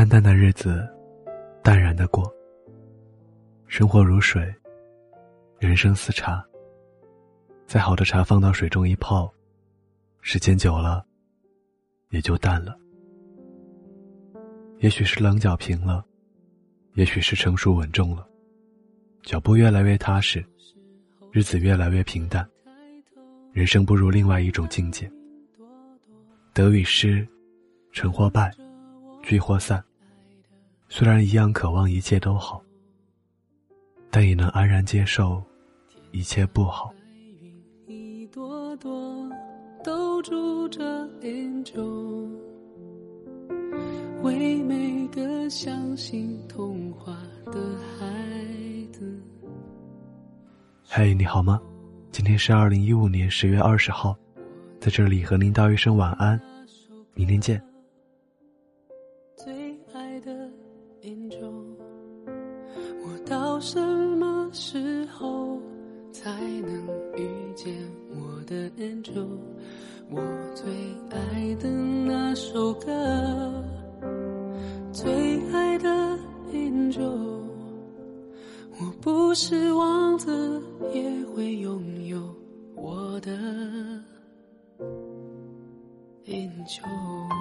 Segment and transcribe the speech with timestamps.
[0.00, 0.88] 淡淡的日子，
[1.62, 2.34] 淡然的过。
[3.66, 4.42] 生活如水，
[5.58, 6.42] 人生似茶。
[7.66, 9.30] 再好的茶放到水中一泡，
[10.22, 11.04] 时间久了，
[12.08, 12.74] 也就淡了。
[14.78, 16.02] 也许是棱角平了，
[16.94, 18.26] 也许是成熟稳重了，
[19.20, 20.42] 脚步越来越踏实，
[21.30, 22.48] 日子越来越平淡。
[23.52, 25.12] 人生步入另外一种境界。
[26.54, 27.28] 得与失，
[27.92, 28.50] 成或败，
[29.22, 29.84] 聚或散。
[30.92, 32.60] 虽然一样渴望一切都好，
[34.10, 35.40] 但也能安然接受
[36.10, 36.92] 一切不好。
[37.86, 39.30] 一朵朵
[39.84, 40.82] 都住着
[41.20, 42.28] angel，
[44.22, 47.16] 为每个相信童话
[47.46, 48.04] 的孩
[48.92, 49.16] 子。
[50.84, 51.62] 嘿，你好吗？
[52.10, 54.18] 今天是二零一五年十月二十号，
[54.80, 56.38] 在这里和您道一声晚安，
[57.14, 57.62] 明天见。
[59.36, 60.50] 最爱的
[61.02, 61.52] angel，
[63.04, 65.58] 我到什么时候
[66.12, 67.74] 才能遇见
[68.10, 69.26] 我的 angel？
[70.10, 70.20] 我
[70.54, 70.72] 最
[71.10, 73.64] 爱的那首歌，
[74.92, 75.88] 最爱的
[76.52, 77.40] angel。
[78.78, 80.60] 我不是王子，
[80.92, 82.20] 也会拥有
[82.74, 83.30] 我的
[86.26, 87.39] angel。